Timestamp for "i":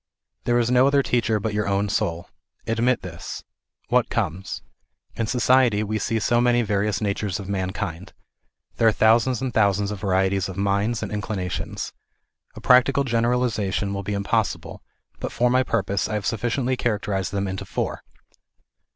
16.09-16.15